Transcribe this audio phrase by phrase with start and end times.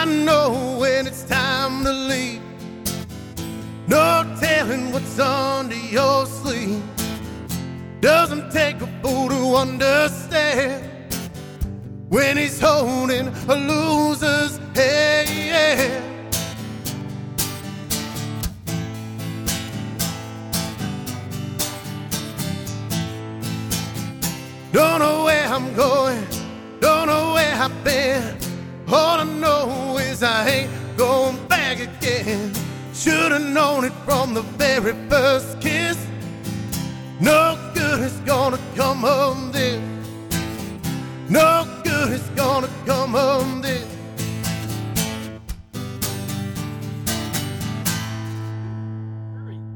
[0.00, 2.40] I know when it's time to leave.
[3.86, 6.82] No telling what's under your sleeve.
[8.00, 10.90] Doesn't take a fool to understand
[12.08, 16.34] when he's holding a loser's hand.
[24.72, 26.26] Don't know where I'm going,
[26.80, 28.39] don't know where I've been.
[28.92, 32.52] All I know is I ain't going back again.
[32.92, 35.96] Should've known it from the very first kiss.
[37.20, 39.80] No good is gonna come of this.
[41.28, 43.86] No good is gonna come of this.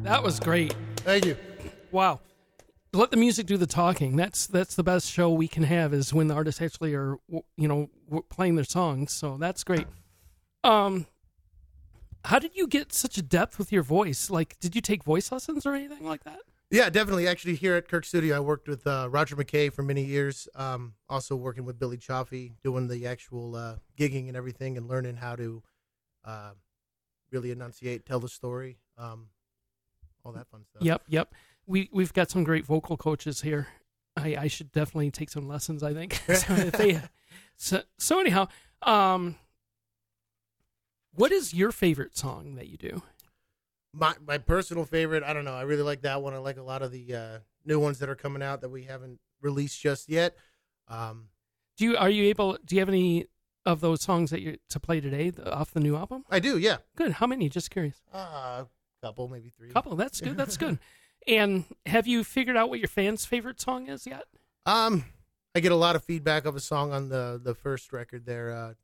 [0.02, 0.74] That was great.
[0.96, 1.36] Thank you.
[1.92, 2.18] Wow.
[2.94, 4.16] Let the music do the talking.
[4.16, 7.16] That's that's the best show we can have is when the artists actually are
[7.56, 7.90] you know
[8.30, 9.12] playing their songs.
[9.12, 9.86] So that's great.
[10.62, 11.06] Um
[12.24, 14.30] how did you get such a depth with your voice?
[14.30, 16.38] Like did you take voice lessons or anything like that?
[16.70, 17.28] Yeah, definitely.
[17.28, 20.48] Actually, here at Kirk Studio, I worked with uh, Roger McKay for many years.
[20.56, 25.16] Um, also working with Billy Chaffee, doing the actual uh, gigging and everything, and learning
[25.16, 25.62] how to
[26.24, 26.50] uh,
[27.30, 29.28] really enunciate, tell the story, um,
[30.24, 30.82] all that fun stuff.
[30.82, 31.34] Yep, yep.
[31.66, 33.68] We we've got some great vocal coaches here.
[34.16, 35.82] I, I should definitely take some lessons.
[35.82, 36.14] I think.
[36.26, 37.00] so, if they,
[37.56, 38.48] so so anyhow,
[38.82, 39.36] um,
[41.14, 43.02] what is your favorite song that you do?
[43.92, 45.54] My my personal favorite, I don't know.
[45.54, 46.34] I really like that one.
[46.34, 48.84] I like a lot of the uh, new ones that are coming out that we
[48.84, 50.36] haven't released just yet.
[50.88, 51.28] Um,
[51.76, 52.58] Do you are you able?
[52.64, 53.26] Do you have any
[53.66, 56.24] of those songs that you to play today the- off the new album?
[56.30, 56.78] I do, yeah.
[56.96, 57.12] Good.
[57.12, 57.48] How many?
[57.48, 58.02] Just curious.
[58.12, 58.64] A uh,
[59.02, 59.70] couple, maybe three.
[59.70, 59.96] Couple.
[59.96, 60.36] That's good.
[60.36, 60.78] That's good.
[61.26, 64.24] And have you figured out what your fans' favorite song is yet?
[64.66, 65.04] Um,
[65.54, 68.50] I get a lot of feedback of a song on the the first record there,
[68.52, 68.74] uh,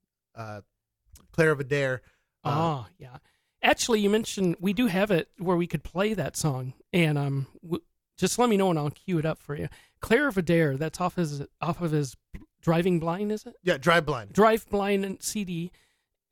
[0.41, 0.61] uh,
[1.33, 2.01] Claire of Adare.
[2.45, 2.51] Uh,
[2.85, 3.17] Oh, yeah.
[3.63, 7.47] Actually, you mentioned we do have it where we could play that song, and um,
[7.63, 7.83] w-
[8.17, 9.69] just let me know and I'll cue it up for you.
[10.01, 10.79] Claire of Adare.
[10.79, 12.17] That's off his off of his
[12.63, 13.55] Driving Blind, is it?
[13.63, 14.33] yeah, Drive Blind.
[14.33, 15.73] Drive Blind and CD,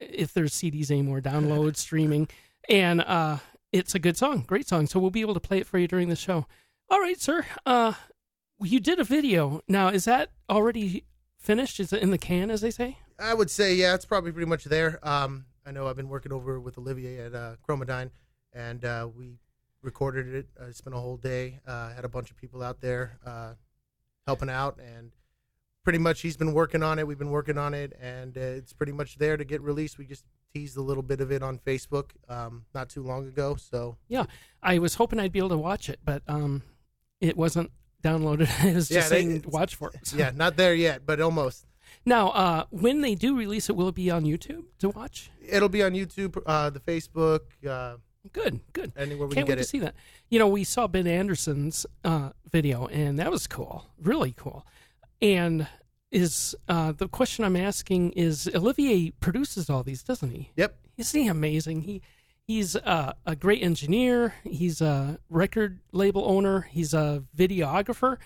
[0.01, 2.29] if there's CDs anymore, download, streaming,
[2.71, 3.39] and uh,
[3.73, 4.87] it's a good song, great song.
[4.87, 6.47] So we'll be able to play it for you during the show.
[6.91, 7.47] All right, sir.
[7.67, 7.95] Uh,
[8.61, 9.61] you did a video.
[9.69, 11.05] Now, is that already
[11.39, 11.79] finished?
[11.81, 12.99] Is it in the can, as they say?
[13.19, 14.99] I would say, yeah, it's probably pretty much there.
[15.03, 18.11] Um, I know I've been working over with Olivier at uh, Chromadyne,
[18.53, 19.39] and uh, we
[19.83, 20.47] recorded it.
[20.61, 21.61] I spent a whole day.
[21.67, 23.53] Uh, had a bunch of people out there uh,
[24.27, 25.13] helping out, and
[25.85, 27.07] pretty much he's been working on it.
[27.07, 29.99] We've been working on it, and uh, it's pretty much there to get released.
[29.99, 33.57] We just teased a little bit of it on Facebook um, not too long ago.
[33.57, 34.25] So Yeah,
[34.63, 36.63] I was hoping I'd be able to watch it, but um,
[37.21, 37.71] it wasn't
[38.03, 38.49] downloaded.
[38.65, 40.07] it was Yeah, just they- saying watch for it.
[40.07, 41.67] So- yeah, not there yet, but almost.
[42.05, 45.31] Now, uh, when they do release it, will it be on YouTube to watch?
[45.47, 47.97] It'll be on YouTube, uh, the Facebook, uh,
[48.33, 48.93] Good, good.
[48.97, 49.69] anywhere we Can't can wait to it.
[49.69, 49.95] see that.
[50.29, 54.67] You know, we saw Ben Anderson's uh, video, and that was cool, really cool.
[55.23, 55.67] And
[56.11, 60.51] is uh, the question I'm asking is Olivier produces all these, doesn't he?
[60.57, 60.77] Yep.
[60.97, 61.83] Isn't he amazing?
[61.83, 62.03] He
[62.47, 64.35] he's uh, a great engineer.
[64.45, 66.63] He's a record label owner.
[66.63, 68.17] He's a videographer.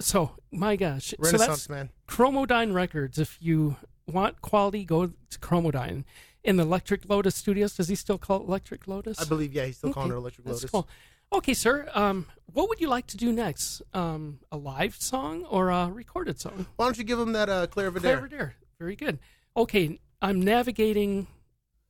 [0.00, 1.90] So my gosh, so Renaissance that's man.
[2.08, 3.18] Chromodyne Records.
[3.18, 6.04] If you want quality, go to Chromodyne.
[6.44, 9.20] In the Electric Lotus Studios, does he still call it Electric Lotus?
[9.20, 10.70] I believe, yeah, he's still calling it Electric That's Lotus.
[10.72, 10.88] cool.
[11.32, 11.88] Okay, sir.
[11.94, 13.80] Um, what would you like to do next?
[13.94, 16.66] Um, a live song or a recorded song?
[16.76, 18.20] Why don't you give them that uh, Claire Claire?
[18.20, 18.52] Verdere.
[18.78, 19.18] Very good.
[19.56, 21.26] Okay, I'm navigating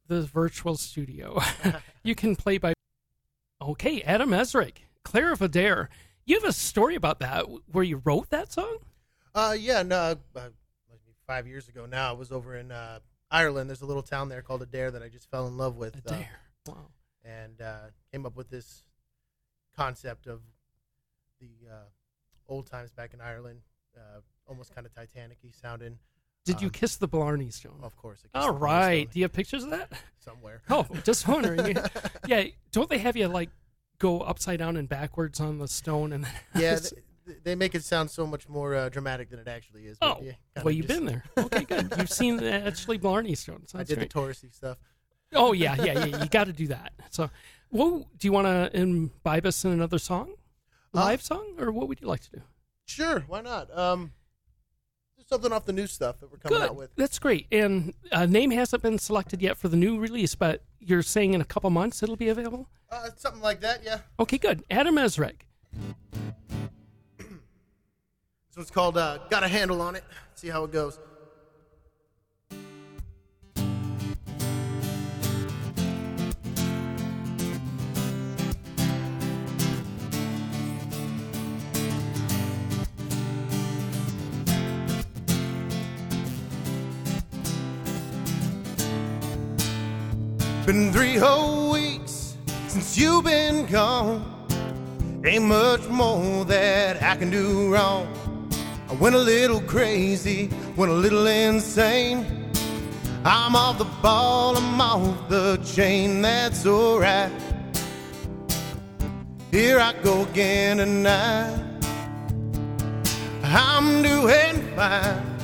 [0.07, 1.41] the virtual studio.
[2.05, 2.75] you can play by.
[3.61, 5.89] Okay, Adam Esrick, Claire of Adare.
[6.25, 8.79] You have a story about that where you wrote that song?
[9.35, 10.51] Uh, yeah, no, uh, like
[11.27, 13.69] five years ago now, I was over in uh, Ireland.
[13.71, 16.01] There's a little town there called Adare that I just fell in love with.
[16.07, 16.17] uh,
[16.69, 16.77] Wow.
[17.25, 17.79] and uh,
[18.13, 18.85] came up with this
[19.77, 20.41] concept of
[21.41, 21.75] the uh,
[22.49, 23.61] old times back in Ireland,
[23.97, 25.99] uh, almost kind of Titanic-y sounding.
[26.45, 27.79] Did you Um, kiss the Blarney Stone?
[27.83, 28.25] Of course.
[28.35, 29.09] All right.
[29.11, 29.93] Do you have pictures of that?
[30.19, 30.63] somewhere.
[30.71, 31.77] Oh, just wondering.
[32.27, 33.51] yeah, don't they have you like
[33.99, 36.79] go upside down and backwards on the stone and then yeah,
[37.27, 39.97] they, they make it sound so much more uh, dramatic than it actually is.
[40.03, 40.33] Oh, yeah,
[40.65, 41.25] well, you've just- been there.
[41.39, 41.93] Okay, good.
[41.97, 43.67] You've seen the Ashley Blarney Stone.
[43.67, 44.79] So I did the touristy stuff.
[45.35, 46.23] Oh yeah, yeah, yeah.
[46.23, 46.93] You got to do that.
[47.11, 47.31] So,
[47.73, 50.35] well, do you want to imbibe us in another song,
[50.95, 52.43] Uh, live song, or what would you like to do?
[52.85, 53.77] Sure, why not?
[53.77, 54.13] Um,
[55.27, 56.71] something off the new stuff that we're coming Good.
[56.71, 56.95] out with.
[56.95, 57.47] That's great.
[57.51, 61.41] And a name hasn't been selected yet for the new release, but you're saying in
[61.41, 62.69] a couple months it'll be available.
[62.91, 64.01] Uh, something like that, yeah.
[64.21, 64.63] Okay, good.
[64.71, 65.41] Adam Esrick.
[68.49, 70.05] This one's called uh, "Got a Handle on It."
[70.35, 70.99] See how it goes.
[90.73, 92.35] Been three whole weeks
[92.67, 94.25] since you've been gone.
[95.23, 98.09] Ain't much more that I can do wrong.
[98.89, 102.51] I went a little crazy, went a little insane.
[103.23, 107.31] I'm off the ball, I'm off the chain, that's alright.
[109.51, 111.55] Here I go again tonight.
[113.45, 115.37] I'm doing fine.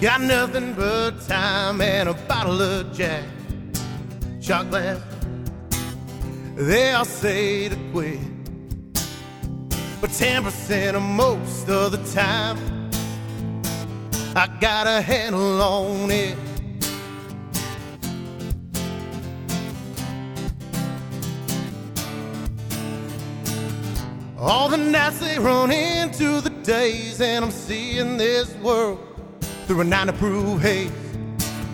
[0.00, 3.22] Got nothing but time and a bottle of Jack.
[6.56, 8.20] They all say to quit.
[9.98, 12.58] But 10% of most of the time,
[14.36, 16.36] I got a handle on it.
[24.38, 29.00] All the nights they run into the days, and I'm seeing this world
[29.66, 31.01] through a nine to prove haze.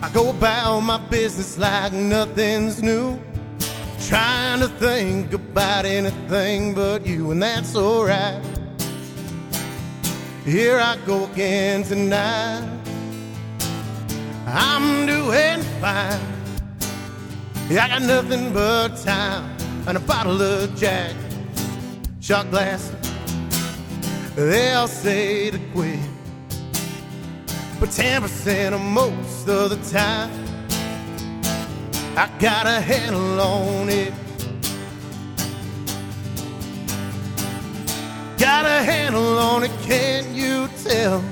[0.01, 3.19] I go about my business like nothing's new,
[4.07, 8.41] trying to think about anything but you, and that's alright.
[10.45, 12.67] Here I go again tonight.
[14.47, 16.19] I'm doing fine.
[17.69, 19.55] Yeah, I got nothing but time
[19.85, 21.13] and a bottle of Jack
[22.19, 22.91] shot glass.
[24.35, 25.99] They all say to quit,
[27.79, 30.29] but 10% of most of the time,
[32.17, 34.13] I got a handle on it.
[38.37, 41.23] Got a handle on it, can't you tell?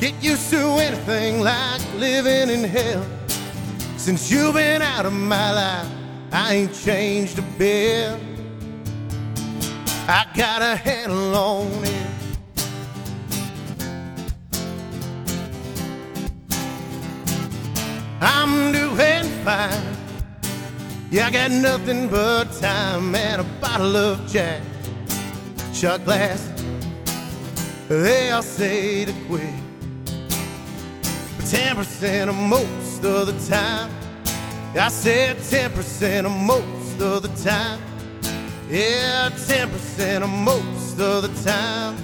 [0.00, 3.06] Get used to anything like living in hell.
[3.96, 5.88] Since you've been out of my life,
[6.30, 8.20] I ain't changed a bit.
[10.06, 12.03] I got a handle on it.
[18.26, 19.96] I'm doing fine.
[21.10, 24.62] Yeah, I got nothing but time and a bottle of Jack.
[25.74, 26.50] Shot glass,
[27.86, 29.54] they all say to quit.
[31.36, 33.90] But 10% of most of the time,
[34.74, 37.78] I said 10% of most of the time.
[38.70, 41.94] Yeah, 10% of most of the time.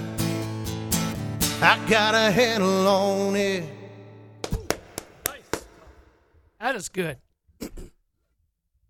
[1.63, 3.70] I got a handle on it.
[6.71, 7.17] That is good.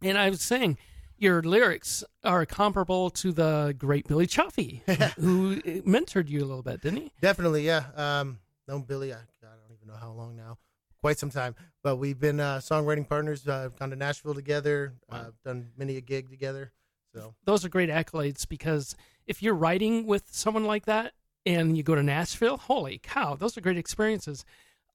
[0.03, 0.77] and I was saying,
[1.17, 4.83] your lyrics are comparable to the great Billy Chaffee,
[5.15, 7.11] who mentored you a little bit, didn't he?
[7.21, 7.85] Definitely, yeah.
[7.95, 8.37] Um,
[8.67, 9.21] known Billy, I, I
[9.67, 10.59] don't even know how long now,
[11.01, 11.55] quite some time.
[11.81, 13.47] But we've been uh, songwriting partners.
[13.47, 14.93] Uh, gone to Nashville together.
[15.11, 16.73] Uh, done many a gig together.
[17.15, 18.95] So Those are great accolades because
[19.25, 21.13] if you're writing with someone like that
[21.47, 24.45] and you go to Nashville, holy cow, those are great experiences.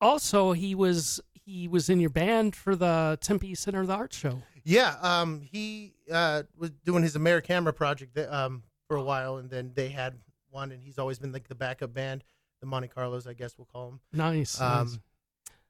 [0.00, 4.16] Also, he was he was in your band for the Tempe Center of the Arts
[4.16, 4.42] show.
[4.64, 9.48] yeah, um, he uh, was doing his Americamera project th- um, for a while, and
[9.48, 10.18] then they had
[10.50, 12.24] one, and he's always been like the backup band,
[12.60, 14.00] the Monte Carlos, I guess we'll call him.
[14.12, 14.58] Nice.
[14.58, 14.80] nice.
[14.80, 15.02] Um,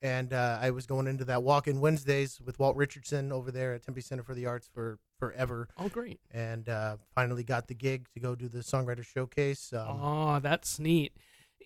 [0.03, 3.83] and uh, I was going into that walk-in Wednesdays with Walt Richardson over there at
[3.83, 6.21] Tempe Center for the Arts for forever, oh, great.
[6.31, 9.73] and uh, finally got the gig to go do the songwriter showcase.
[9.73, 11.13] Um, Oh, that's neat.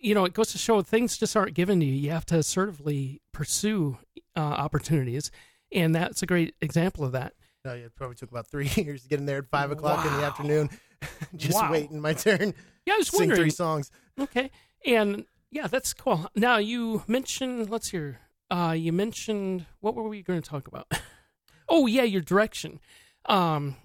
[0.01, 1.93] You know, it goes to show things just aren't given to you.
[1.93, 3.97] You have to assertively pursue
[4.35, 5.29] uh, opportunities,
[5.71, 7.33] and that's a great example of that.
[7.63, 10.11] no, it probably took about three years to get in there at five o'clock in
[10.17, 10.69] the afternoon,
[11.35, 11.71] just Wow.
[11.71, 12.53] waiting my turn.
[12.85, 13.41] Yeah, I was Sing wondering.
[13.41, 13.91] three songs.
[14.19, 14.49] Okay,
[14.85, 16.27] and yeah, that's cool.
[16.35, 18.19] Now you mentioned, let's hear.
[18.49, 20.91] Uh, you mentioned what were we going to talk about?
[21.69, 22.79] oh yeah, your direction.
[23.27, 23.75] Um,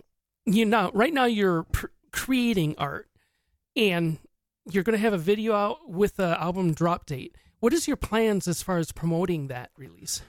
[0.47, 3.09] you know, right now you're pr- creating art,
[3.77, 4.19] and
[4.71, 7.37] you're going to have a video out with the album drop date.
[7.61, 10.23] What is your plans as far as promoting that release?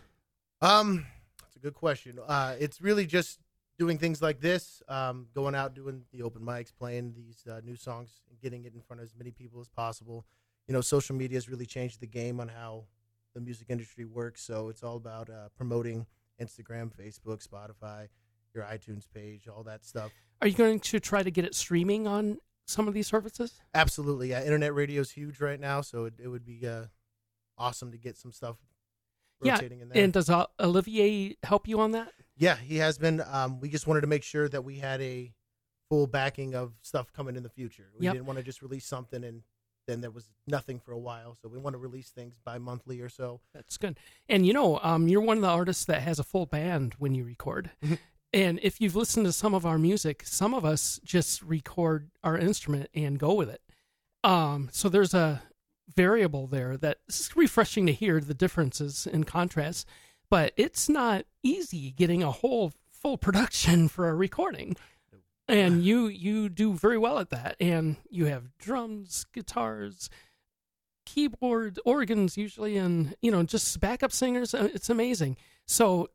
[0.61, 1.05] Um,
[1.41, 2.19] that's a good question.
[2.25, 3.39] Uh, it's really just
[3.77, 7.75] doing things like this, um, going out doing the open mics, playing these uh, new
[7.75, 10.25] songs, and getting it in front of as many people as possible.
[10.67, 12.85] You know, social media has really changed the game on how
[13.33, 14.41] the music industry works.
[14.41, 16.05] So it's all about uh, promoting
[16.41, 18.07] Instagram, Facebook, Spotify,
[18.53, 20.11] your iTunes page, all that stuff.
[20.41, 22.37] Are you going to try to get it streaming on
[22.67, 23.59] some of these services?
[23.73, 24.43] Absolutely, yeah.
[24.43, 26.83] Internet radio is huge right now, so it, it would be uh,
[27.57, 28.57] awesome to get some stuff
[29.41, 30.03] Yeah, rotating in there.
[30.03, 32.11] And does Olivier help you on that?
[32.37, 33.21] Yeah, he has been.
[33.31, 35.33] Um, we just wanted to make sure that we had a
[35.89, 37.89] full backing of stuff coming in the future.
[37.97, 38.13] We Yep.
[38.13, 39.41] didn't want to just release something and
[39.87, 41.33] then there was nothing for a while.
[41.41, 43.39] So we want to release things bi monthly or so.
[43.53, 43.97] That's good.
[44.27, 47.15] And you know, um, you're one of the artists that has a full band when
[47.15, 47.71] you record.
[48.33, 52.37] And if you've listened to some of our music, some of us just record our
[52.37, 53.61] instrument and go with it.
[54.23, 55.41] Um, so there's a
[55.95, 59.85] variable there that's refreshing to hear the differences and contrasts.
[60.29, 64.75] but it's not easy getting a whole full production for a recording.
[65.47, 67.55] And you you do very well at that.
[67.61, 70.09] And you have drums, guitars,
[71.05, 74.53] keyboard, organs usually, and you know just backup singers.
[74.53, 75.37] Uh, It's amazing.
[75.65, 76.09] So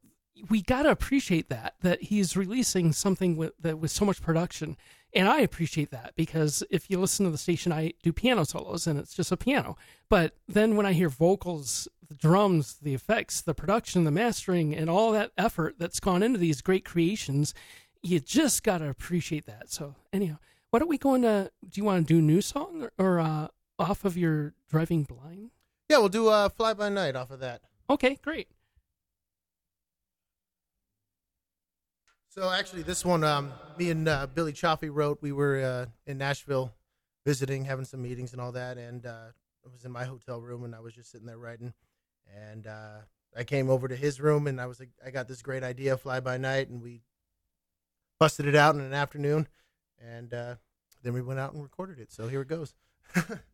[0.49, 4.77] we got to appreciate that that he's releasing something with that with so much production.
[5.15, 8.87] And i appreciate that because if you listen to the station i do piano solos
[8.87, 9.77] and it's just a piano.
[10.09, 14.89] But then when i hear vocals the drums the effects the production the mastering and
[14.89, 17.55] all that effort that's gone into these great creations
[18.03, 19.71] you just got to appreciate that.
[19.71, 20.39] So anyhow
[20.71, 23.21] why don't we go into do you want to do a new song or, or
[23.21, 23.49] uh,
[23.79, 25.51] off of your driving blind?
[25.91, 27.61] Yeah, we'll do uh, Fly By Night off of that.
[27.91, 28.49] okay great
[32.35, 35.19] So actually, this one, um, me and uh, Billy Chaffee wrote.
[35.21, 36.73] We were uh, in Nashville
[37.27, 39.27] visiting, having some meetings and all that, and uh,
[39.67, 41.75] I was in my hotel room and I was just sitting there writing.
[42.35, 43.01] And uh,
[43.37, 45.99] I came over to his room and I was like, I got this great idea,
[45.99, 47.03] Fly By Night, and we
[48.19, 49.47] busted it out in an afternoon,
[50.01, 50.55] and uh,
[51.03, 52.11] then we went out and recorded it.
[52.13, 52.73] So here it goes.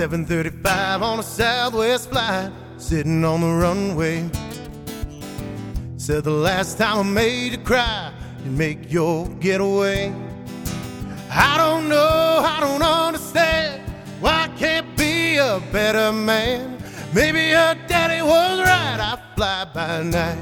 [0.00, 4.30] Seven thirty-five on a Southwest flight, sitting on the runway.
[5.98, 8.10] Said the last time I made you cry,
[8.42, 10.10] you make your getaway.
[11.30, 13.82] I don't know, I don't understand
[14.20, 16.82] why I can't be a better man.
[17.12, 20.38] Maybe your daddy was right, I fly by night.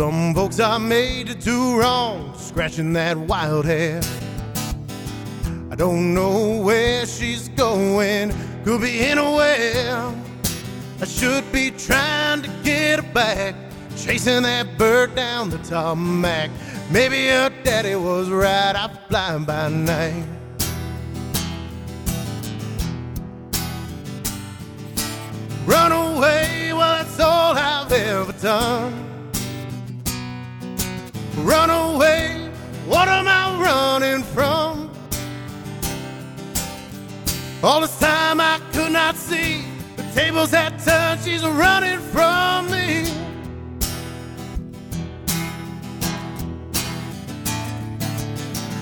[0.00, 4.00] Some folks are made to do wrong, scratching that wild hair.
[5.70, 8.32] I don't know where she's going,
[8.64, 10.10] could be anywhere.
[11.02, 13.54] I should be trying to get her back,
[13.94, 16.50] chasing that bird down the tarmac.
[16.90, 20.24] Maybe her daddy was right, I fly by night.
[25.66, 29.09] Run away, well, that's all I've ever done.
[31.42, 32.50] Run away,
[32.86, 34.90] what am I running from?
[37.62, 39.64] All this time I could not see
[39.96, 43.04] the tables had turned, she's running from me.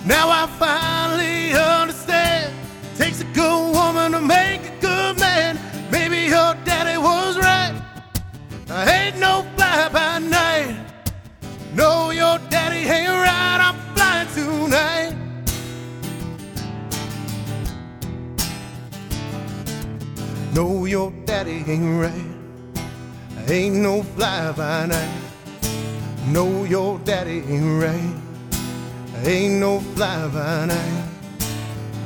[0.05, 2.55] Now I finally understand.
[2.97, 5.59] Takes a good woman to make a good man.
[5.91, 7.75] Maybe your daddy was right.
[8.71, 10.58] I ain't no fly by night.
[11.79, 13.59] No, your daddy ain't right.
[13.63, 15.15] I'm flying tonight.
[20.53, 23.49] No, your daddy ain't right.
[23.49, 25.21] Ain't no fly by night.
[26.27, 28.15] No, your daddy ain't right.
[29.25, 31.05] Ain't no fly by night.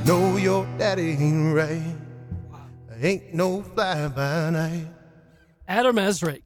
[0.04, 1.96] No, your daddy ain't right.
[3.00, 4.86] Ain't no fly by night.
[5.66, 6.42] Adam Esrick.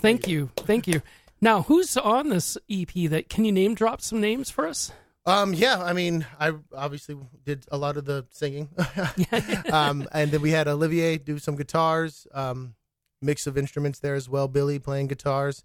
[0.00, 0.48] Thank you.
[0.56, 1.02] Thank you.
[1.40, 4.92] Now, who's on this EP that can you name drop some names for us?
[5.26, 8.68] Um, yeah, I mean, I obviously did a lot of the singing.
[9.72, 12.74] um, and then we had Olivier do some guitars, um,
[13.22, 14.48] mix of instruments there as well.
[14.48, 15.62] Billy playing guitars.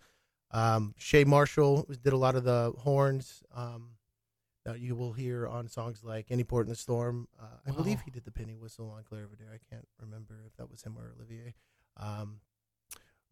[0.52, 3.92] Um, Shay Marshall did a lot of the horns um,
[4.66, 7.28] that you will hear on songs like Any Port in the Storm.
[7.40, 9.54] Uh, I believe he did the penny whistle on Claire Videre.
[9.54, 11.54] I can't remember if that was him or Olivier.
[11.98, 12.40] Um,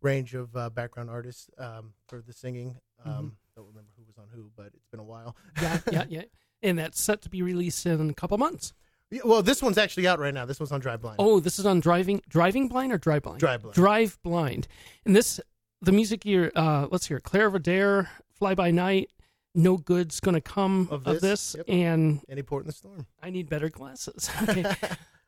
[0.04, 2.78] range of uh, background artists um, for the singing.
[3.06, 5.36] Um, Don't remember who was on who, but it's been a while.
[5.62, 6.22] Yeah, yeah, yeah.
[6.62, 8.74] And that's set to be released in a couple months.
[9.12, 10.46] Yeah, well, this one's actually out right now.
[10.46, 11.18] This one's on Drive Blind.
[11.20, 13.40] Oh, this is on driving driving blind or drive blind?
[13.40, 13.76] Drive Blind.
[13.76, 14.68] Drive blind.
[15.06, 15.40] And this
[15.82, 17.20] the music here uh let's hear.
[17.20, 19.10] Claire Videre, Fly by Night,
[19.54, 21.66] No Good's Gonna Come Of of this, this, yep.
[21.68, 23.06] and Any port in the storm.
[23.22, 24.30] I need better glasses.
[24.50, 24.66] Okay.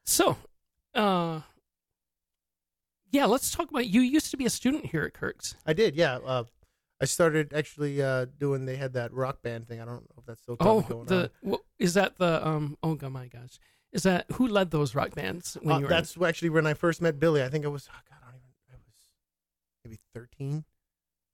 [0.05, 0.37] so
[0.95, 1.41] uh
[3.15, 5.55] yeah, let's talk about you used to be a student here at Kirk's.
[5.65, 6.17] I did, yeah.
[6.17, 6.43] Uh,
[7.01, 8.65] I started actually uh, doing.
[8.65, 9.79] They had that rock band thing.
[9.81, 12.77] I don't know if that's still Oh, going the wha- is that the um?
[12.83, 13.59] Oh my gosh,
[13.91, 15.81] is that who led those rock bands when on.
[15.81, 15.95] you Uh, were?
[15.95, 17.43] that's actually when I first met Billy.
[17.43, 17.87] I think I was.
[17.91, 18.49] Oh God, I don't even.
[18.71, 19.09] I was
[19.83, 20.65] maybe thirteen.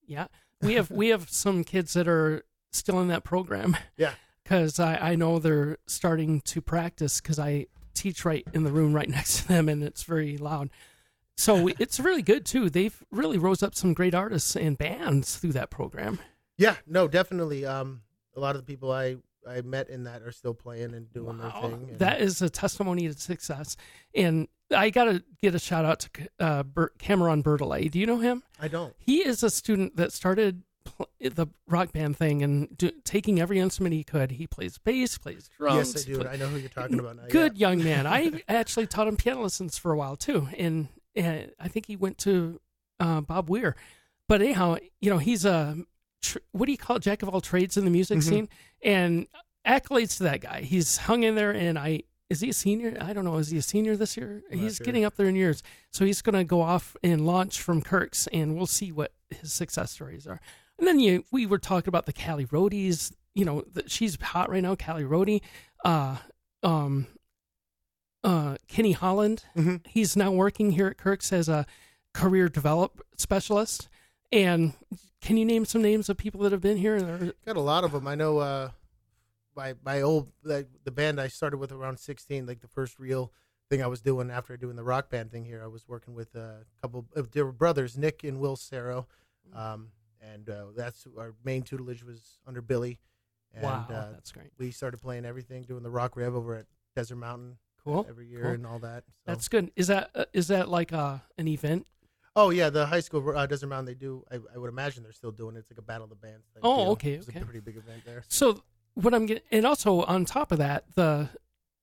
[0.06, 0.28] yeah,
[0.62, 3.78] we have we have some kids that are still in that program.
[3.98, 4.14] Yeah.
[4.44, 8.94] because I I know they're starting to practice because I teach right in the room
[8.94, 10.70] right next to them and it's very loud.
[11.42, 12.70] So it's really good too.
[12.70, 16.20] They've really rose up some great artists and bands through that program.
[16.58, 17.66] Yeah, no, definitely.
[17.66, 18.02] Um,
[18.36, 19.18] a lot of the people I
[19.50, 21.62] I met in that are still playing and doing Wow.
[21.62, 21.90] their thing.
[21.90, 23.76] and- That is a testimony to success.
[24.14, 27.90] And I got to get a shout out to uh, Bert, Cameron Bertelay.
[27.90, 28.44] Do you know him?
[28.60, 28.94] I don't.
[29.00, 33.58] He is a student that started pl- the rock band thing and do, taking every
[33.58, 34.30] instrument he could.
[34.34, 35.94] He plays bass, plays drums.
[35.96, 36.20] yes, I do.
[36.20, 37.24] play- I know who you're talking about now.
[37.30, 38.06] Good young man.
[38.18, 41.96] I actually taught him piano lessons for a while too, and, and I think he
[41.96, 42.60] went to
[43.00, 43.76] uh, Bob Weir.
[44.28, 45.78] But anyhow, you know, he's a
[46.22, 48.24] tr- what do you call it, jack of all trades in the music Mhm.
[48.24, 48.50] scene,
[48.84, 49.28] and
[49.68, 50.62] accolades to that guy.
[50.62, 52.98] He's hung in there, and I is he a senior?
[53.02, 53.36] I don't know.
[53.38, 54.42] Is he a senior this year?
[54.50, 54.86] Not he's sure.
[54.86, 58.26] getting up there in years, so he's going to go off and launch from Kirk's,
[58.28, 60.40] and we'll see what his success stories are.
[60.80, 63.12] And then you, we were talking about the Callie Roadies.
[63.36, 65.42] You know, the, she's hot right now, Callie Roadie.
[65.84, 66.18] Uh,
[66.64, 67.08] um,
[68.24, 69.46] uh, Kenny Holland.
[69.56, 69.86] Mhm.
[69.88, 71.66] He's now working here at Kirk's as a
[72.14, 73.90] career develop specialist.
[74.32, 74.74] And
[75.22, 77.34] can you name some names of people that have been here?
[77.46, 78.08] Got a lot of them.
[78.08, 78.40] I know.
[78.40, 78.72] Uh,
[79.56, 83.34] my my old like the band I started with around 16, like the first real
[83.70, 85.62] thing I was doing after doing the rock band thing here.
[85.64, 87.06] I was working with a couple.
[87.16, 89.08] of they were brothers, Nick and Will Sarro,
[89.54, 89.90] um,
[90.22, 93.00] and uh, that's our main tutelage was under Billy.
[93.54, 94.52] And, wow, uh, that's great.
[94.58, 98.06] we started playing everything, doing the rock rev over at Desert Mountain Cool.
[98.10, 98.52] every year cool.
[98.52, 99.04] and all that.
[99.08, 99.12] So.
[99.26, 99.72] That's good.
[99.76, 101.88] Is that uh, is that like uh, an event?
[102.36, 103.86] oh yeah, the high school uh, Desert Mountain.
[103.88, 104.24] They do.
[104.32, 105.60] I, I would imagine they're still doing it.
[105.60, 106.46] It's like a battle of the bands.
[106.54, 106.92] type Oh, deal.
[106.94, 107.40] okay, It's okay.
[107.42, 108.24] a pretty big event there.
[108.28, 111.30] So what I'm getting, and also on top of that, the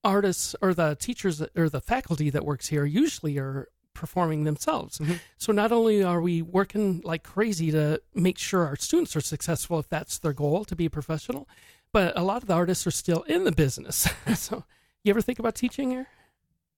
[0.05, 4.99] artists or the teachers or the faculty that works here usually are performing themselves.
[5.01, 5.19] Mhm.
[5.39, 9.79] So not only are we working like crazy to make sure our students are successful,
[9.81, 11.49] if that's their goal to be a professional,
[11.93, 14.09] but a lot of the artists are still in the business.
[14.37, 14.65] so
[15.09, 16.07] you ever think about teaching here?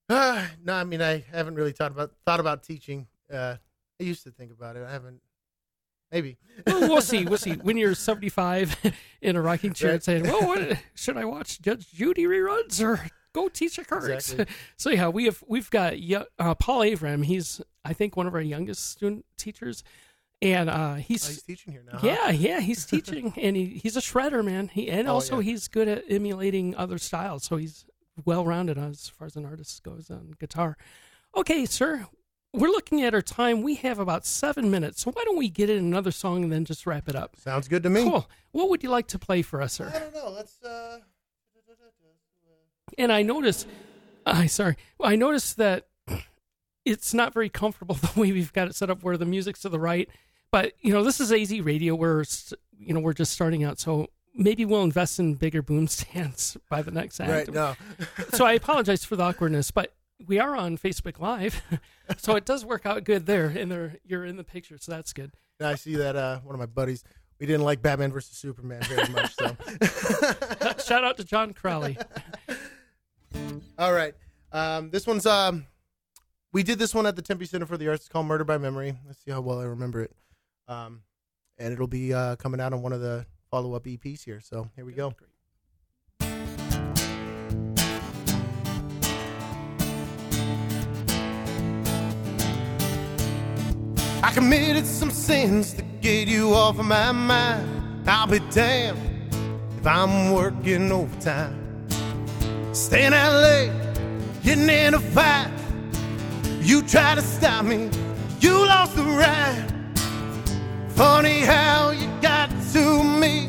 [0.09, 3.07] Uh, no, I mean I haven't really thought about thought about teaching.
[3.33, 3.57] Uh,
[4.00, 4.85] I used to think about it.
[4.87, 5.20] I haven't.
[6.11, 6.38] Maybe.
[6.66, 7.24] Well, we'll see.
[7.24, 7.52] We'll see.
[7.62, 8.76] When you're 75
[9.22, 10.02] in a rocking chair Right.
[10.02, 14.54] saying, "Well, what, should I watch Judge Judy reruns or go teach a Kirk's?" Exactly.
[14.76, 15.94] So yeah, we have we've got
[16.38, 17.24] uh, Paul Avram.
[17.24, 19.85] He's I think one of our youngest student teachers,
[20.42, 21.98] and uh, Oh, he's he's teaching here now.
[21.98, 22.07] huh?
[22.09, 24.66] yeah yeah he's teaching and he, he's a shredder man.
[24.66, 25.42] He and Oh, also yeah.
[25.52, 27.44] he's good at emulating other styles.
[27.44, 27.87] So he's
[28.25, 30.77] well rounded as far as an artist goes on guitar.
[31.37, 32.07] Okay, sir.
[32.53, 33.62] We're looking at our time.
[33.62, 35.03] We have about seven minutes.
[35.03, 37.37] So why don't we get in another song and then just wrap it up?
[37.37, 38.03] Sounds good to me.
[38.03, 38.29] Cool.
[38.51, 39.90] What would you like to play for us, sir?
[39.94, 40.31] I don't know.
[40.31, 40.61] Let's.
[40.62, 40.99] Uh,
[42.99, 43.68] And I noticed,
[44.27, 45.87] I sorry, I noticed that
[46.85, 49.68] it's not very comfortable the way we've got it set up, where the music's to
[49.68, 50.09] the right.
[50.51, 51.94] But you know, this is AZ Radio.
[51.94, 52.25] We're
[52.79, 54.09] you know we're just starting out, so
[54.40, 57.31] maybe we'll invest in bigger boom stands by the next act.
[57.31, 57.53] right.
[57.53, 57.74] No.
[58.33, 59.92] so I apologize for the awkwardness, but
[60.26, 61.62] we are on Facebook Live,
[62.18, 65.12] so it does work out good there, and there you're in the picture, so that's
[65.12, 65.33] good.
[65.59, 67.05] And I see that uh, one of my buddies.
[67.38, 69.35] We didn't like Batman versus Superman very much.
[69.35, 69.57] So.
[70.85, 71.96] Shout out to John Crowley.
[73.79, 74.14] All right.
[74.53, 75.64] Um, this one's um,
[76.53, 78.03] we did this one at the Tempe Center for the Arts.
[78.03, 78.94] It's called Murder by Memory.
[79.07, 80.12] Let's see how well I remember it.
[80.68, 81.00] Um,
[81.57, 84.40] and it'll be uh, coming out on one of the follow up EPs here.
[84.40, 85.14] So here we go.
[94.22, 98.08] I committed some sins to get you off of my mind.
[98.08, 99.34] I'll be damned
[99.78, 101.56] if I'm working overtime.
[102.72, 103.72] Staying out late,
[104.44, 105.50] getting in a fight.
[106.60, 107.90] You try to stop me,
[108.40, 109.69] you lost the right.
[111.00, 113.48] Funny how you got to me.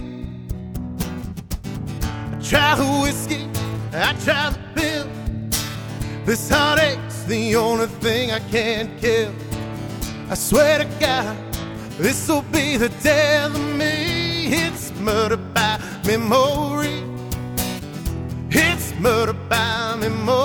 [2.31, 3.45] I tried the whiskey,
[3.91, 5.07] I tried the pill.
[6.23, 9.33] This heartache's the only thing I can't kill.
[10.29, 11.35] I swear to God,
[11.97, 14.47] this'll be the death of me.
[14.63, 17.03] It's murder by memory.
[18.49, 20.40] It's murder by memory.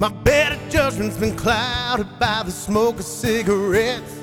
[0.00, 4.18] My better judgment's been clouded by the smoke of cigarettes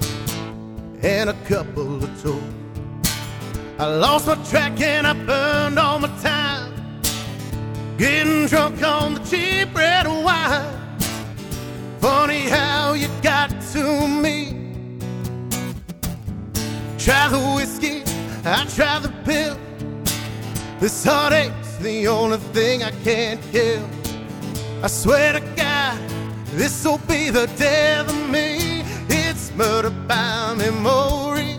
[1.04, 2.42] and a couple of toes.
[3.78, 6.74] I lost my track and I burned all my time.
[7.96, 11.00] Getting drunk on the cheap red wine.
[12.00, 14.74] Funny how you got to me.
[16.98, 18.02] Try the whiskey,
[18.44, 19.56] I try the pill.
[20.80, 23.88] This heartache's the only thing I can't kill.
[24.84, 25.67] I swear to God,
[26.58, 28.82] this'll be the death of me.
[29.10, 31.56] It's murder by memory.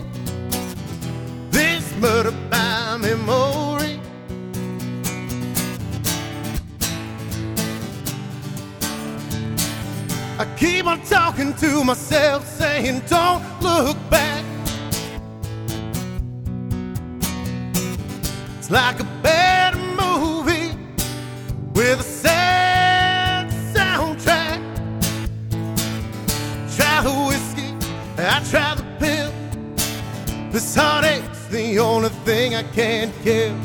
[1.49, 3.99] This murder by memory.
[10.37, 14.43] I keep on talking to myself, saying, Don't look back.
[18.57, 19.48] It's like a bad
[30.59, 33.57] This heartache's the only thing I can't kill.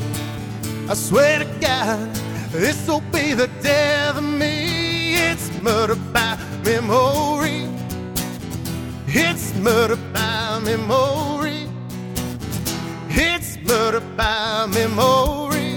[0.89, 2.15] I swear to God,
[2.53, 5.13] this'll be the death of me.
[5.13, 7.67] It's murder by memory.
[9.07, 11.67] It's murder by memory.
[13.09, 15.73] It's murder by memory.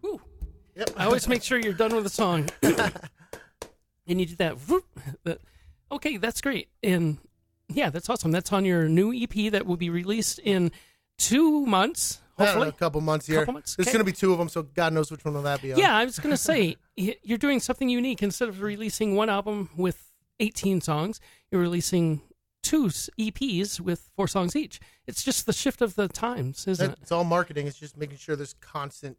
[0.00, 0.20] Whew.
[0.76, 0.90] Yep.
[0.96, 2.50] I always make sure you're done with a song.
[2.62, 3.00] and
[4.06, 4.58] you did that.
[4.68, 4.84] whoop,
[5.24, 5.40] that-
[5.90, 6.68] Okay, that's great.
[6.84, 7.18] And
[7.68, 8.30] yeah, that's awesome.
[8.32, 10.70] That's on your new EP that will be released in
[11.18, 12.68] two months, don't know, hopefully.
[12.68, 13.40] a couple months here.
[13.40, 13.94] Couple months, There's okay.
[13.94, 15.78] going to be two of them, so God knows which one will that be on.
[15.78, 18.22] Yeah, I was going to say, you're doing something unique.
[18.22, 22.22] Instead of releasing one album with 18 songs, you're releasing
[22.62, 24.80] two EPs with four songs each.
[25.06, 27.02] It's just the shift of the times, isn't That- it?
[27.02, 27.66] it's all marketing.
[27.66, 29.16] It's just making sure there's constant,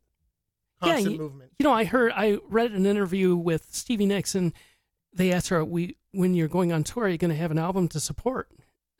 [0.84, 1.52] Yeah, constant you- movement.
[1.60, 4.52] You know, I heard, I read an interview with Stevie Nicks, and
[5.14, 7.60] they asked her, "We, when you're going on tour, are you going to have an
[7.60, 8.50] album to support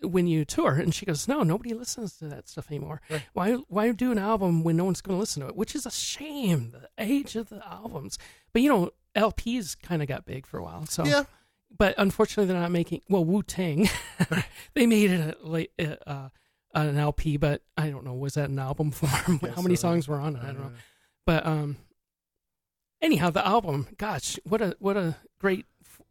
[0.02, 3.02] when you tour?" And she goes, "No, nobody listens to that stuff anymore.
[3.10, 3.24] Right.
[3.34, 5.56] Why, why do an album when no one's going to listen to it?
[5.56, 6.72] Which is a shame.
[6.72, 8.18] The age of the albums,
[8.54, 10.86] but you know, LPs kind of got big for a while.
[10.86, 11.24] So Yeah,
[11.78, 13.02] but unfortunately, they're not making.
[13.10, 13.90] Well, Wu Tang,
[14.74, 16.30] they made it a, late, uh, uh,
[16.74, 18.14] an LP, but I don't know.
[18.14, 19.40] Was that an album form?
[19.56, 19.82] How many so.
[19.82, 20.44] songs were on it?
[20.44, 20.72] I don't know.
[21.26, 21.78] But um,
[23.02, 23.88] anyhow, the album.
[23.98, 25.66] Gosh, what a what a great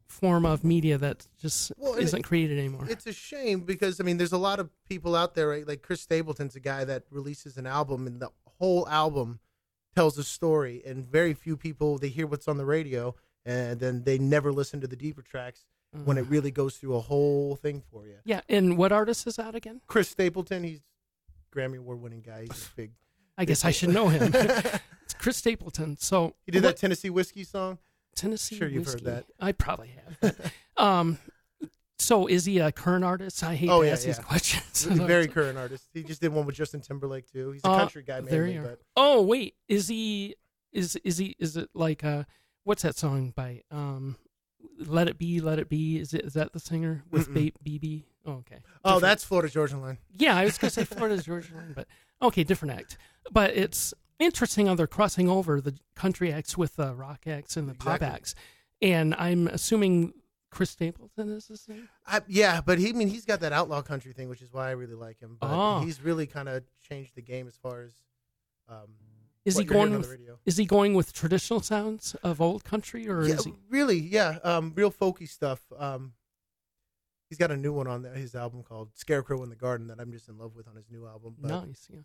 [0.07, 2.87] form of media that just Well, isn't created anymore.
[2.89, 5.67] It's a shame because I mean, there's a lot of people out there, right?
[5.67, 9.41] Like Chris Stapleton's a guy that releases an album, and the whole album
[9.95, 13.15] tells a story, and very few people they hear what's on the radio,
[13.47, 15.65] and then they never listen to the deeper tracks
[16.05, 18.17] when it really goes through a whole thing for you.
[18.25, 19.81] yeah, and what artist is that again?
[19.87, 20.81] Chris Stapleton, he's
[21.55, 22.43] Grammy award winning guy.
[22.51, 22.91] He's big.
[23.39, 24.33] I guess I should know him.
[24.35, 25.97] it's Chris Stapleton.
[25.97, 27.79] So He did what- that Tennessee whiskey song.
[28.15, 28.57] Tennessee.
[28.57, 29.25] Sure you've heard that.
[29.41, 30.21] I probably have.
[30.21, 30.37] But,
[30.83, 31.19] um,
[31.99, 33.43] so is he a current artist?
[33.43, 34.85] I hate Oh, to yeah, ask these questions.
[34.85, 35.85] He's a very current artist.
[35.95, 37.53] He just did one with Justin Timberlake too.
[37.53, 40.35] He's a Uh, country guy mainly, but Oh wait, is he?
[40.73, 41.37] Is is he?
[41.39, 42.25] Is it like uh,
[42.65, 44.17] what's that song by um,
[44.79, 45.99] Let It Be, Let It Be?
[46.01, 48.05] Is it is that the singer with ba- BB?
[48.27, 48.57] Oh, okay.
[48.85, 49.99] oh, that's Florida Georgia Line.
[50.17, 50.37] yeah.
[50.37, 51.87] I was gonna say Florida Georgia Line, but
[52.23, 52.99] okay, different act.
[53.31, 57.69] But it's interesting how they're crossing over the country acts with the rock acts and
[57.69, 58.35] the pop acts,
[58.83, 60.13] and I'm assuming
[60.51, 61.89] Chris Stapleton is the same.
[62.07, 64.69] I, yeah, but he I mean he's got that outlaw country thing, which is why
[64.69, 65.37] I really like him.
[65.41, 65.81] But Oh.
[65.81, 67.93] he's really kind of changed the game as far as.
[68.69, 68.95] Um,
[69.45, 70.17] Is he going with?
[70.47, 73.53] Is he going with traditional sounds of old country, or Yeah, is he?
[73.69, 75.61] really, yeah, um, real folky stuff.
[75.77, 76.13] Um,
[77.35, 79.99] he's got a new one on the, his album called "Scarecrow in the Garden" that
[79.99, 81.35] I'm just in love with on his new album.
[81.39, 82.01] But Nice, yeah.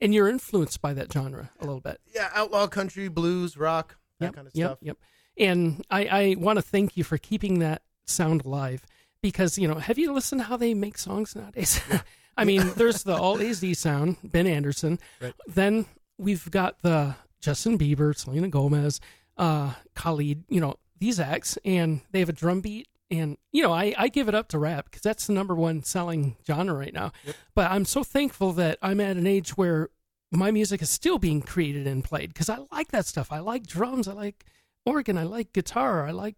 [0.00, 2.00] And you're influenced by that genre a little bit.
[2.14, 4.78] yeah, outlaw country, blues, rock, that yep, kind of yep, stuff.
[4.82, 4.98] Yep.
[5.38, 8.84] And I, I want to thank you for keeping that sound alive
[9.22, 11.80] because, you know, have you listened to how they make songs nowadays?
[12.36, 14.98] I mean, there's the All AZ sound, Ben Anderson.
[15.20, 15.34] Right.
[15.46, 15.86] Then
[16.18, 19.00] we've got the Justin Bieber, Selena Gomez,
[19.36, 22.88] uh, Khalid, you know, these acts, and they have a drum beat.
[23.10, 25.82] And, you know, I, I give it up to rap because that's the number one
[25.82, 27.12] selling genre right now.
[27.54, 29.90] But I'm so thankful that I'm at an age where
[30.32, 33.30] my music is still being created and played because I like that stuff.
[33.30, 34.08] I like drums.
[34.08, 34.46] I like
[34.86, 35.16] organ.
[35.18, 36.06] I like guitar.
[36.06, 36.34] I like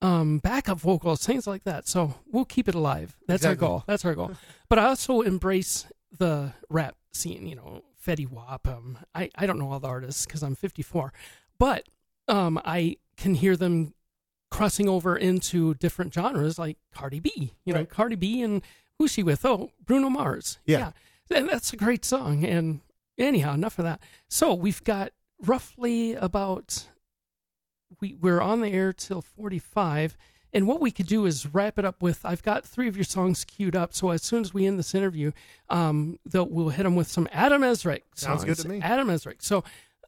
[0.00, 1.88] um, backup vocals, things like that.
[1.88, 3.16] So we'll keep it alive.
[3.26, 3.66] That's Exactly.
[3.66, 3.84] our goal.
[3.86, 4.30] That's our goal.
[4.68, 7.46] but I also embrace the rap scene.
[7.46, 8.68] You know, Fetty Wap.
[8.68, 11.12] Um, I I don't know all the artists because I'm 54,
[11.58, 11.88] but
[12.28, 13.92] um, I can hear them
[14.50, 17.52] crossing over into different genres like Cardi B.
[17.64, 17.90] You know, Right.
[17.90, 18.62] Cardi B and
[18.98, 19.44] who's she with?
[19.44, 20.58] Oh, Bruno Mars.
[20.64, 20.92] Yeah.
[21.30, 22.44] And that's a great song.
[22.44, 22.80] And
[23.18, 24.00] anyhow, enough of that.
[24.28, 26.86] So we've got roughly about
[28.00, 30.16] we we're on the air till 45
[30.52, 33.04] and what we could do is wrap it up with i've got three of your
[33.04, 35.30] songs queued up so as soon as we end this interview
[35.68, 38.40] um we'll hit them with some adam esrick songs.
[38.40, 38.80] Sounds good to me.
[38.80, 39.62] adam esrick so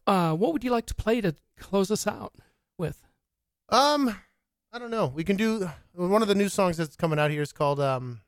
[0.07, 2.33] uh what would you like to play to close us out
[2.79, 3.03] with
[3.69, 4.17] Um,
[4.73, 5.07] I don't know.
[5.07, 8.21] We can do one of the new songs that's coming out here is called um.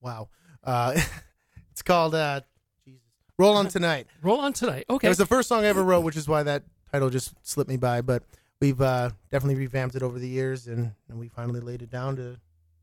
[0.00, 0.28] Wow,
[0.64, 0.98] uh,
[1.70, 2.40] it's called uh,
[2.84, 3.02] Jesus,
[3.38, 6.00] "Roll On Tonight." roll on tonight okay It was the first song I ever wrote,
[6.04, 8.00] which is why that title just slipped me by.
[8.00, 8.22] But
[8.60, 12.16] we've uh, definitely revamped it over the years, and, and we finally laid it down
[12.16, 12.36] to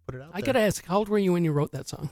[0.05, 0.29] put it out.
[0.33, 0.53] i there.
[0.53, 2.09] gotta ask how old were you when you wrote that song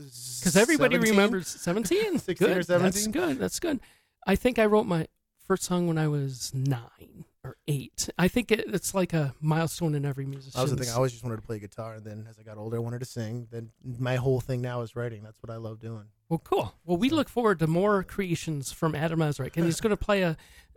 [0.00, 2.56] because because everybody remembers 17 16 good.
[2.56, 3.12] or that's 17.
[3.12, 3.80] good that's good
[4.26, 5.06] i think i wrote my
[5.50, 8.08] first song when i was nine or eight.
[8.16, 10.52] I think it, it's like a milestone in every musician.
[10.54, 10.88] That was the thing.
[10.88, 13.00] I always just wanted to play guitar, and then as I got older, I wanted
[13.00, 13.48] to sing.
[13.50, 15.24] Then my whole thing now is writing.
[15.24, 16.04] That's what I love doing.
[16.28, 16.74] Well, cool.
[16.84, 20.22] Well, we look forward to more creations from Adam Esrick, and he's going to play
[20.22, 20.36] a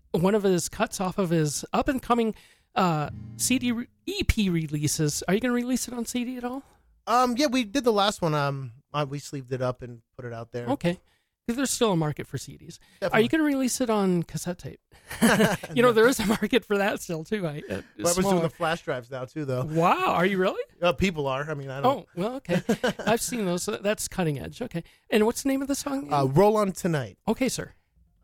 [0.09, 2.33] one of his cuts off of his up and coming
[2.73, 5.21] uh, CD re- EP releases.
[5.27, 6.63] Are you going to release it on CD at all?
[7.05, 8.33] Um, yeah, we did the last one.
[8.33, 8.71] Um,
[9.07, 10.65] we sleeved it up and put it out there.
[10.69, 10.99] Okay.
[11.45, 12.79] Because there's still a market for CDs.
[13.11, 14.79] Are you going to release it on cassette tape?
[15.73, 17.45] you know, there is a market for that still too.
[17.45, 19.65] I, uh, Well, was doing the flash drives now too, though.
[19.65, 20.61] Wow, are you really?
[20.81, 21.49] Uh, people are.
[21.49, 21.99] I mean, I don't.
[21.99, 22.61] Oh, well, okay.
[23.05, 23.63] I've seen those.
[23.63, 24.61] So That's cutting edge.
[24.61, 24.83] Okay.
[25.09, 26.11] And what's the name of the song?
[26.13, 27.17] Uh, roll on tonight.
[27.27, 27.73] okay, sir.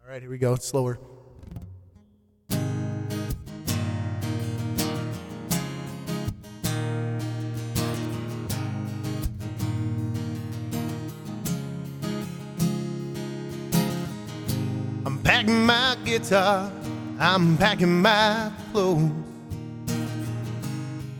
[0.01, 0.55] All right, here we go.
[0.55, 0.97] Slower.
[15.39, 16.69] Packing my guitar,
[17.17, 19.09] I'm packing my clothes.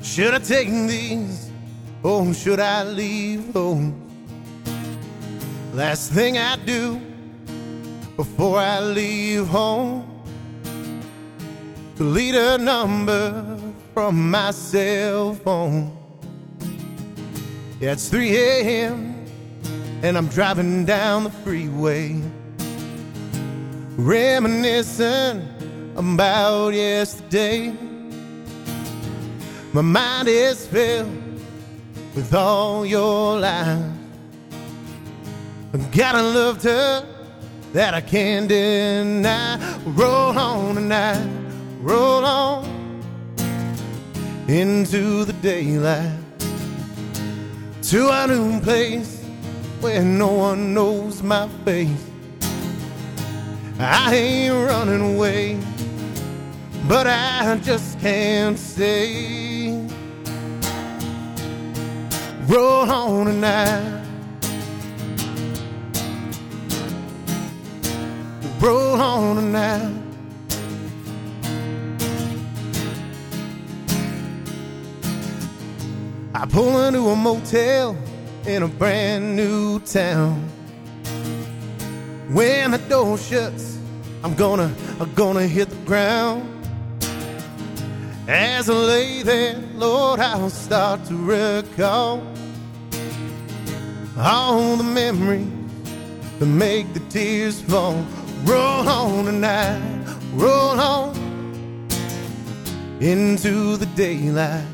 [0.01, 1.49] Should I take these
[2.03, 3.93] or should I leave those?
[5.73, 6.99] Last thing I do
[8.17, 10.03] before I leave home.
[11.95, 13.57] Delete a number
[13.93, 15.95] from my cell phone.
[17.79, 19.25] Yeah, it's 3 a.m.
[20.03, 22.21] and I'm driving down the freeway,
[23.99, 25.45] reminiscing
[25.97, 27.75] about yesterday.
[29.73, 31.11] My mind is filled
[32.15, 33.91] with all your lies.
[35.73, 37.05] I got a love to
[37.73, 39.59] that I can't deny.
[39.85, 41.29] Roll on tonight,
[41.81, 43.03] roll on
[44.47, 46.17] into the daylight
[47.83, 49.23] to a new place
[49.81, 52.08] where no one knows my face.
[53.79, 55.57] I ain't running away,
[56.87, 59.71] but I just can't stay.
[62.47, 63.99] Roll on tonight.
[68.59, 69.95] roll on tonight.
[76.33, 77.97] I pull into a motel
[78.45, 80.49] in a brand new town.
[82.29, 83.68] When the door shuts,
[84.23, 86.43] I'm gonna, I'm gonna hit the ground.
[88.27, 92.21] As I lay there, Lord, I'll start to recall
[94.17, 95.47] all the memories
[96.37, 98.05] that make the tears fall.
[98.43, 101.15] Roll on tonight, roll on
[102.99, 104.65] into the daylight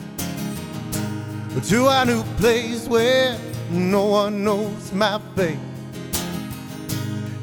[1.63, 3.37] to our new place where
[3.69, 5.74] no one knows my face.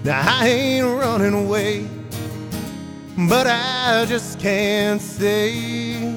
[0.04, 1.86] Now I ain't running away,
[3.28, 6.12] but I just can't stay.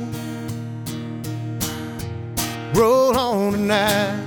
[2.74, 4.24] Roll on tonight.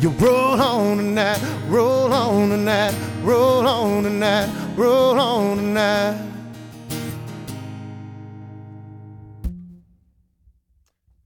[0.00, 6.20] You roll on tonight, roll on tonight, roll on tonight, roll on tonight.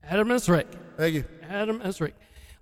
[0.03, 0.67] Adam Esrick.
[0.95, 1.23] Thank you.
[1.49, 2.13] Adam Esrick.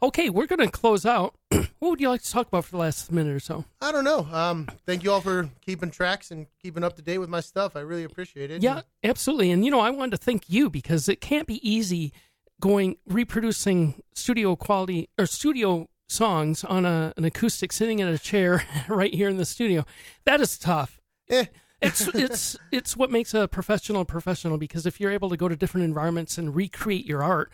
[0.05, 1.33] Okay, we're going to close out.
[1.49, 3.65] what would you like to talk about for the last minute or so?
[3.81, 4.27] I don't know.
[4.31, 7.75] Um, thank you all for keeping tracks and keeping up to date with my stuff.
[7.75, 8.61] I really appreciate it.
[8.61, 9.49] Yeah, absolutely.
[9.49, 12.13] And you know, I wanted to thank you because it can't be easy
[12.61, 18.63] going reproducing studio quality or studio songs on a, an acoustic sitting in a chair
[18.87, 19.85] right here in the studio.
[20.25, 21.01] That is tough.
[21.31, 21.45] Eh.
[21.81, 25.47] it's it's it's what makes a professional a professional because if you're able to go
[25.47, 27.51] to different environments and recreate your art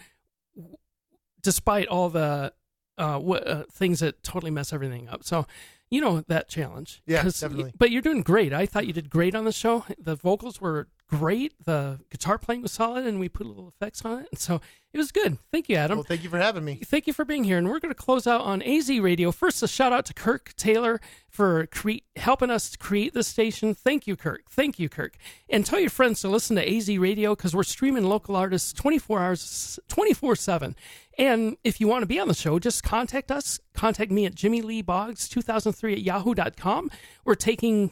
[1.42, 2.54] despite all the
[2.98, 5.24] uh, w- uh, things that totally mess everything up.
[5.24, 5.46] So,
[5.90, 7.02] you know that challenge.
[7.06, 7.74] Yeah, definitely.
[7.78, 8.54] But you're doing great.
[8.54, 9.86] I thought you did great on the show.
[10.00, 11.54] The vocals were great.
[11.65, 14.28] The guitar playing was solid, and we put a little effects on it.
[14.32, 14.62] and So
[14.93, 15.38] it was good.
[15.52, 15.97] Thank you, Adam.
[15.97, 16.76] Well, thank you for having me.
[16.86, 17.58] Thank you for being here.
[17.58, 19.32] And we're going to close out on AZ Radio.
[19.32, 23.74] First, a shout out to Kirk Taylor for cre- helping us create this station.
[23.74, 24.50] Thank you, Kirk.
[24.50, 25.17] Thank you, Kirk.
[25.50, 29.19] And tell your friends to listen to AZ Radio because we're streaming local artists 24
[29.19, 30.76] hours, 24 7.
[31.17, 33.60] And if you want to be on the show, just contact us.
[33.74, 36.89] Contact me at Jimmy Lee Boggs 2003 at yahoo.com.
[37.26, 37.91] We're taking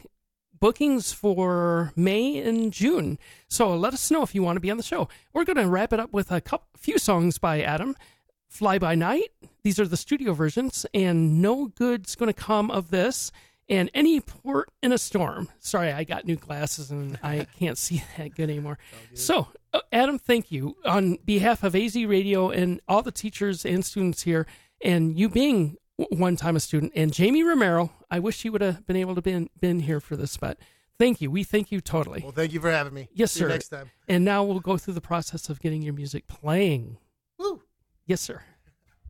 [0.60, 3.18] bookings for May and June.
[3.48, 5.08] So let us know if you want to be on the show.
[5.32, 7.96] We're going to wrap it up with a couple, few songs by Adam.
[8.50, 9.30] Fly by Night.
[9.62, 13.30] These are the studio versions, and No Good's going to come of this.
[13.68, 15.48] And Any Port in a Storm.
[15.60, 18.78] Sorry, I got new glasses and I can't see that good anymore.
[19.14, 23.84] So, uh, Adam, thank you on behalf of AZ Radio and all the teachers and
[23.84, 24.48] students here,
[24.82, 25.76] and you being
[26.10, 27.92] one time a student, and Jamie Romero.
[28.10, 30.58] I wish you would have been able to been been here for this, but
[31.00, 31.30] Thank you.
[31.30, 32.20] We thank you totally.
[32.22, 33.08] Well, thank you for having me.
[33.14, 33.48] Yes, See you sir.
[33.48, 33.90] next time.
[34.06, 36.98] And now we'll go through the process of getting your music playing.
[37.38, 37.62] Woo.
[38.04, 38.42] Yes, sir.